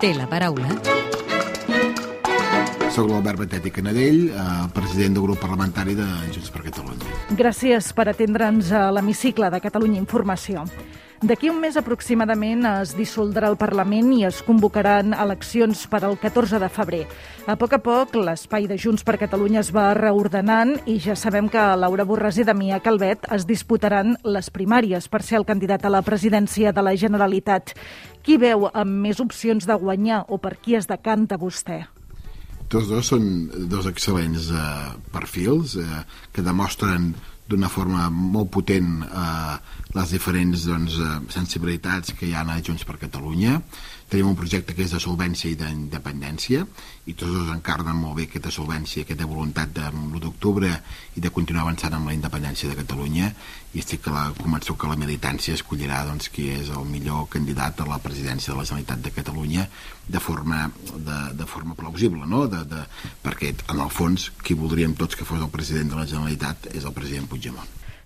[0.00, 0.78] té la paraula
[2.90, 7.12] soc l'Albert Batet i Canadell, eh, president del grup parlamentari de Junts per Catalunya.
[7.38, 10.64] Gràcies per atendre'ns a l'hemicicle de Catalunya Informació.
[11.20, 16.56] D'aquí un mes aproximadament es dissoldrà el Parlament i es convocaran eleccions per al 14
[16.62, 17.00] de febrer.
[17.44, 21.50] A poc a poc, l'espai de Junts per Catalunya es va reordenant i ja sabem
[21.52, 25.92] que Laura Borràs i Damià Calvet es disputaran les primàries per ser el candidat a
[25.92, 27.74] la presidència de la Generalitat.
[28.24, 31.82] Qui veu amb més opcions de guanyar o per qui es decanta vostè?
[32.72, 33.28] Tots dos són
[33.68, 34.64] dos excel·lents eh,
[35.12, 36.00] perfils eh,
[36.32, 37.12] que demostren
[37.50, 39.56] d'una forma molt potent eh,
[39.96, 43.58] les diferents doncs, eh, sensibilitats que hi ha a Junts per Catalunya.
[44.10, 46.64] Tenim un projecte que és de solvència i d'independència
[47.06, 50.70] i tots dos encarnen molt bé aquesta solvència, aquesta voluntat de l'1 d'octubre
[51.14, 53.30] i de continuar avançant amb la independència de Catalunya
[53.74, 57.80] i estic que la, convençut que la militància escollirà doncs, qui és el millor candidat
[57.80, 59.68] a la presidència de la Generalitat de Catalunya
[60.10, 62.48] de forma, de, de forma plausible, no?
[62.50, 62.82] de, de,
[63.22, 66.82] perquè en el fons qui voldríem tots que fos el president de la Generalitat és
[66.82, 67.39] el president Puigdemont.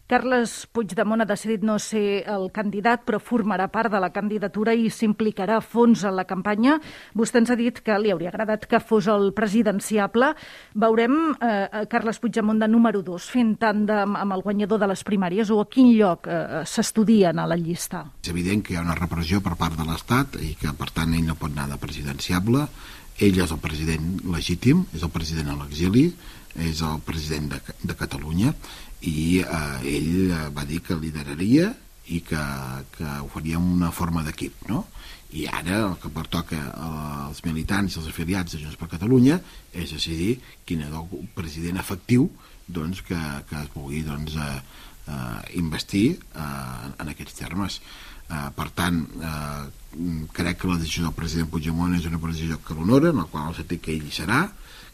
[0.05, 4.91] Carles Puigdemont ha decidit no ser el candidat, però formarà part de la candidatura i
[4.93, 6.75] s'implicarà a fons en la campanya.
[7.17, 10.35] Vostè ens ha dit que li hauria agradat que fos el presidenciable.
[10.77, 15.49] Veurem eh, Carles Puigdemont de número 2 fent tàndem amb el guanyador de les primàries
[15.49, 18.05] o a quin lloc eh, s'estudien a la llista?
[18.21, 21.17] És evident que hi ha una repressió per part de l'Estat i que, per tant,
[21.17, 22.69] ell no pot anar de presidenciable.
[23.23, 26.09] Ell és el president legítim, és el president a l'exili,
[26.55, 28.55] és el president de, de Catalunya
[29.03, 31.73] i eh, ell eh, va dir que lideraria
[32.07, 32.41] i que,
[32.97, 34.85] que ho faria una forma d'equip, no?
[35.35, 39.41] I ara el que pertoca als militants i als afiliats de Junts per Catalunya
[39.73, 40.37] és decidir
[40.69, 42.29] quin és el president efectiu
[42.69, 44.61] doncs, que, que es pugui doncs, eh,
[45.11, 47.81] eh, investir eh, en aquests termes.
[48.31, 49.65] Eh, per tant, eh,
[50.33, 53.51] crec que la decisió del president Puigdemont és una decisió que l'honora, en la qual
[53.51, 54.47] el sentit que ell hi serà,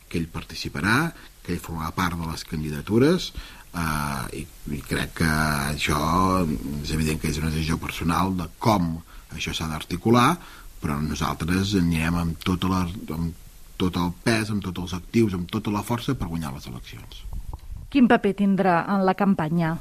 [0.09, 1.13] que ell participarà,
[1.45, 3.33] que ell formarà part de les candidatures,
[3.71, 4.41] Uh, i,
[4.75, 5.99] i crec que això
[6.43, 8.97] és evident que és una decisió personal de com
[9.31, 10.33] això s'ha d'articular
[10.81, 12.81] però nosaltres anirem amb, tota la,
[13.15, 13.37] amb
[13.81, 17.25] tot el pes, amb tots els actius, amb tota la força per guanyar les eleccions.
[17.93, 19.77] Quin paper tindrà en la campanya?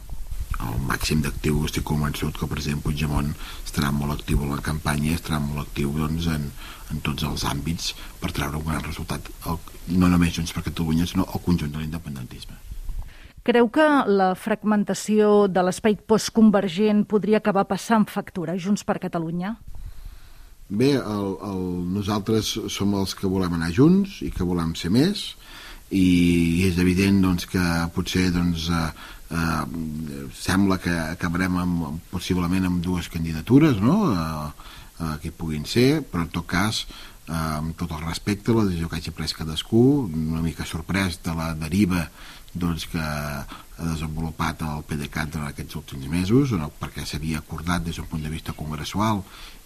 [0.60, 3.30] El màxim d'actiu, estic convençut que el president Puigdemont
[3.64, 6.50] estarà molt actiu en la campanya, estarà molt actiu doncs, en,
[6.92, 9.62] en tots els àmbits per treure un gran resultat, el,
[9.96, 12.60] no només Junts per Catalunya, sinó el conjunt de l'independentisme.
[13.48, 19.56] Creu que la fragmentació de l'espai postconvergent podria acabar passant factura Junts per Catalunya?
[20.70, 21.62] Bé, el, el,
[21.96, 25.32] nosaltres som els que volem anar junts i que volem ser més
[25.90, 27.64] i és evident doncs, que
[27.96, 28.92] potser doncs, eh,
[29.30, 29.66] eh,
[30.36, 34.00] sembla que acabarem amb, possiblement amb dues candidatures no?
[34.14, 34.50] eh,
[35.00, 38.90] eh, que puguin ser, però en tot cas eh, amb tot el respecte la decisió
[38.90, 42.08] que hagi pres cadascú una mica sorprès de la deriva
[42.54, 43.46] doncs, que ha
[43.78, 48.32] desenvolupat el PDeCAT durant aquests últims mesos, no, perquè s'havia acordat des d'un punt de
[48.34, 49.22] vista congressual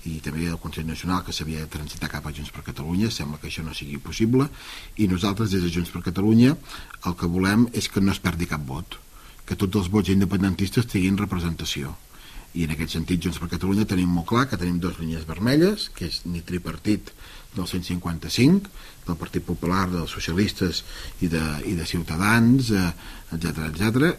[0.09, 3.39] i també del Consell Nacional que s'havia de transitar cap a Junts per Catalunya, sembla
[3.39, 4.49] que això no sigui possible,
[4.99, 6.57] i nosaltres des de Junts per Catalunya
[7.07, 8.99] el que volem és que no es perdi cap vot,
[9.47, 11.93] que tots els vots independentistes tinguin representació.
[12.53, 15.87] I en aquest sentit, Junts per Catalunya tenim molt clar que tenim dues línies vermelles,
[15.95, 17.09] que és ni tripartit
[17.55, 18.69] del 155,
[19.07, 20.83] del Partit Popular, dels socialistes
[21.25, 22.69] i de, i de Ciutadans,
[23.33, 24.13] etc eh, etc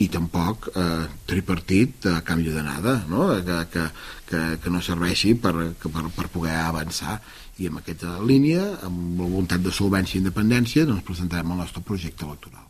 [0.00, 3.28] i tampoc eh, tripartit a canvi de nada, no?
[3.44, 3.86] que, que,
[4.28, 7.18] que, que no serveixi per, per, per poder avançar
[7.60, 11.84] i amb aquesta línia, amb la voluntat de solvència i independència, doncs presentarem el nostre
[11.84, 12.64] projecte electoral.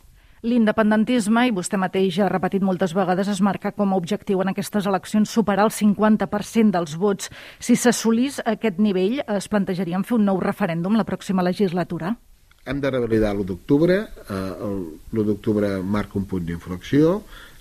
[0.47, 4.87] L'independentisme, i vostè mateix ha repetit moltes vegades, es marca com a objectiu en aquestes
[4.87, 7.33] eleccions superar el 50% dels vots.
[7.59, 12.15] Si s'assolís aquest nivell, es plantejarien fer un nou referèndum la pròxima legislatura?
[12.63, 13.99] Hem de revalidar l'1 d'octubre.
[14.07, 14.39] Eh,
[15.11, 17.17] l'1 d'octubre marca un punt d'inflexió.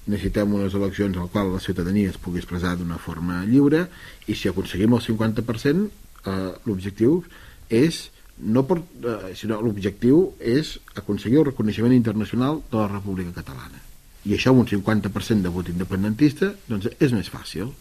[0.05, 3.87] Necessitem unes eleccions en les quals la ciutadania es pugui expressar d'una forma lliure
[4.29, 7.23] i si aconseguim el 50%, eh, l'objectiu
[7.65, 13.81] és no per, eh, sinó l'objectiu és aconseguir el reconeixement internacional de la República Catalana.
[14.25, 17.71] I això amb un 50% de vot independentista doncs és més fàcil.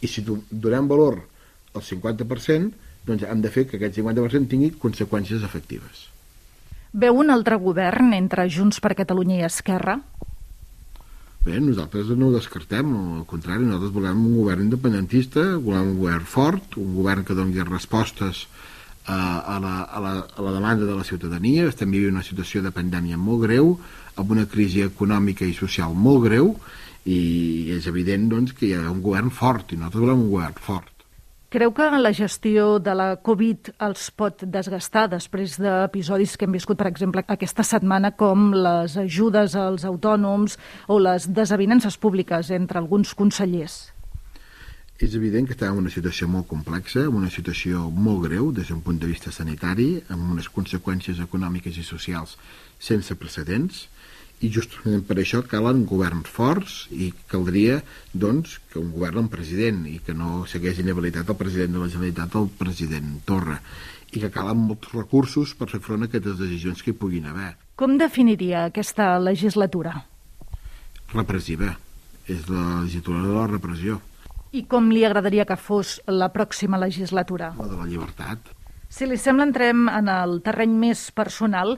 [0.00, 1.20] I si donem valor
[1.74, 2.72] al 50%,
[3.06, 6.08] doncs hem de fer que aquest 50% tingui conseqüències efectives.
[6.92, 10.00] Veu un altre govern entre Junts per Catalunya i Esquerra?
[11.44, 12.90] Bé, nosaltres no ho descartem,
[13.20, 17.62] al contrari, nosaltres volem un govern independentista, volem un govern fort, un govern que doni
[17.62, 18.70] respostes a
[19.08, 21.68] la, a, la, a la demanda de la ciutadania.
[21.68, 23.74] Estem vivint una situació de pandèmia molt greu,
[24.20, 26.54] amb una crisi econòmica i social molt greu,
[27.08, 30.58] i és evident doncs, que hi ha un govern fort, i nosaltres volem un govern
[30.60, 30.90] fort.
[31.50, 36.78] Creu que la gestió de la Covid els pot desgastar després d'episodis que hem viscut,
[36.78, 40.54] per exemple, aquesta setmana, com les ajudes als autònoms
[40.86, 43.88] o les desavinences públiques entre alguns consellers?
[45.00, 48.68] És evident que estem en una situació molt complexa, en una situació molt greu des
[48.68, 52.36] d'un punt de vista sanitari, amb unes conseqüències econòmiques i socials
[52.76, 53.86] sense precedents,
[54.44, 57.78] i justament per això calen governs forts i caldria
[58.12, 61.88] doncs, que un govern amb president i que no segueix inhabilitat el president de la
[61.92, 63.58] Generalitat el president Torra
[64.12, 67.52] i que calen molts recursos per fer front a aquestes decisions que hi puguin haver.
[67.76, 69.94] Com definiria aquesta legislatura?
[71.12, 71.76] Repressiva.
[72.30, 74.00] És la legislatura de la repressió.
[74.50, 77.52] I com li agradaria que fos la pròxima legislatura?
[77.58, 78.50] La de la llibertat.
[78.90, 81.76] Si li sembla, entrem en el terreny més personal.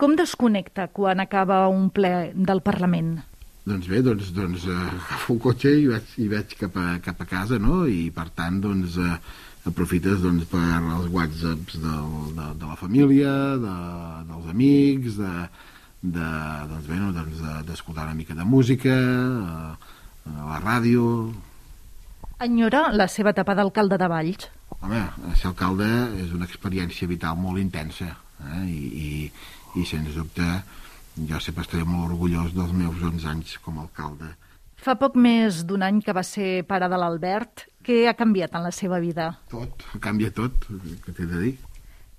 [0.00, 3.20] Com desconnecta quan acaba un ple del Parlament?
[3.68, 7.20] Doncs bé, doncs, doncs eh, agafo un cotxe i vaig, i vaig cap, a, cap
[7.22, 7.84] a casa, no?
[7.86, 9.18] I per tant, doncs, eh,
[9.70, 12.08] aprofites doncs, per els whatsapps del,
[12.38, 13.74] de, de la família, de,
[14.32, 15.34] dels amics, de,
[16.00, 16.32] de,
[16.72, 19.94] doncs, bé, no, doncs, d'escoltar una mica de música, a,
[20.26, 21.06] a la ràdio...
[22.40, 24.46] Enyora la seva etapa d'alcalde de Valls?
[24.80, 25.00] Home,
[25.36, 25.86] ser alcalde
[26.22, 28.62] és una experiència vital molt intensa eh?
[28.64, 29.10] I, i,
[29.76, 30.46] i sens dubte
[31.28, 34.30] jo sempre estaré molt orgullós dels meus 11 anys com a alcalde.
[34.80, 37.66] Fa poc més d'un any que va ser pare de l'Albert.
[37.84, 39.34] Què ha canviat en la seva vida?
[39.52, 40.64] Tot, canvia tot,
[41.04, 41.52] què t'he de dir.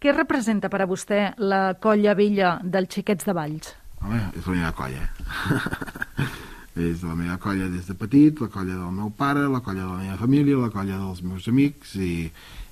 [0.02, 3.74] Què representa per a vostè la colla vella dels xiquets de Valls?
[4.02, 5.10] Home, és la meva colla.
[6.76, 9.92] és la meva colla des de petit, la colla del meu pare, la colla de
[9.92, 12.32] la meva família, la colla dels meus amics i,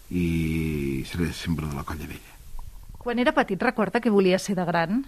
[0.10, 0.26] i
[1.10, 2.38] seré sempre de la colla vella.
[3.00, 5.04] Quan era petit, recorda que volia ser de gran?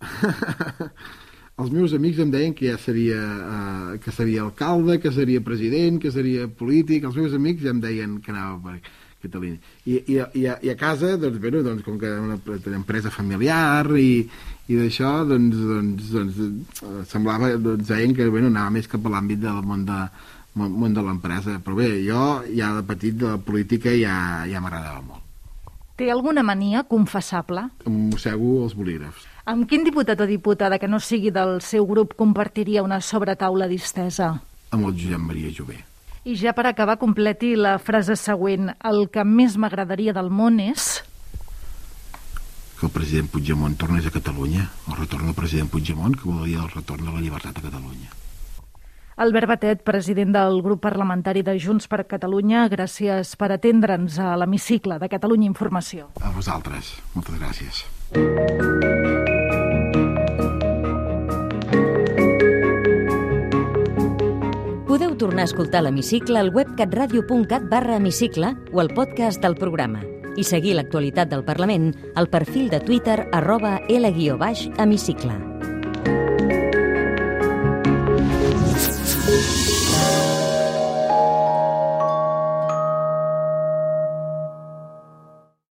[1.60, 6.00] els meus amics em deien que ja seria, uh, que seria alcalde, que seria president,
[6.00, 7.04] que seria polític.
[7.04, 8.80] Els meus amics ja em deien que anava per
[9.20, 9.58] Catalunya.
[9.84, 12.38] I, i, i, a, i a casa, doncs, bé, doncs, com que era una,
[12.78, 14.24] empresa familiar i,
[14.72, 16.40] i d'això, doncs, doncs, doncs,
[17.12, 20.00] semblava, doncs, deien que bueno, anava més cap a l'àmbit del món de,
[20.56, 21.60] món de l'empresa.
[21.64, 25.29] Però bé, jo ja de petit de la política ja, ja m'agradava molt.
[26.00, 27.66] Té alguna mania confessable?
[27.84, 29.26] Mossego els bolígrafs.
[29.52, 34.30] Amb quin diputat o diputada que no sigui del seu grup compartiria una sobretaula distesa?
[34.72, 35.76] Amb el Josep Maria Jové.
[36.24, 38.70] I ja per acabar, completi la frase següent.
[38.80, 40.88] El que més m'agradaria del món és...
[42.78, 46.56] Que el president Puigdemont tornés a Catalunya, el retorn del president Puigdemont, que vol dir
[46.64, 48.08] el retorn de la llibertat a Catalunya.
[49.20, 54.96] Albert Batet, president del grup parlamentari de Junts per Catalunya, gràcies per atendre'ns a l'hemicicle
[54.96, 56.06] de Catalunya Informació.
[56.24, 56.94] A vosaltres.
[57.12, 57.82] Moltes gràcies.
[64.88, 70.00] Podeu tornar a escoltar l'hemicicle al web catradio.cat barra hemicicle o al podcast del programa
[70.40, 75.36] i seguir l'actualitat del Parlament al perfil de Twitter arroba L-hemicicle.